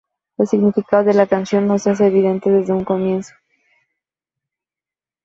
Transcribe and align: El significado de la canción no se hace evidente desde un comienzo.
El 0.39 0.47
significado 0.47 1.03
de 1.03 1.13
la 1.13 1.27
canción 1.27 1.67
no 1.67 1.77
se 1.77 1.91
hace 1.91 2.07
evidente 2.07 2.49
desde 2.49 2.73
un 2.73 2.83
comienzo. 2.83 3.35